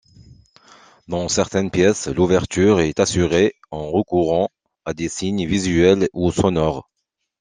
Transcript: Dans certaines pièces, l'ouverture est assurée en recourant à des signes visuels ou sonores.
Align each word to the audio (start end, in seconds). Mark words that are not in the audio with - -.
Dans 1.07 1.29
certaines 1.29 1.69
pièces, 1.69 2.07
l'ouverture 2.07 2.79
est 2.79 2.99
assurée 2.99 3.53
en 3.69 3.91
recourant 3.91 4.49
à 4.83 4.95
des 4.95 5.09
signes 5.09 5.45
visuels 5.45 6.09
ou 6.13 6.31
sonores. 6.31 6.89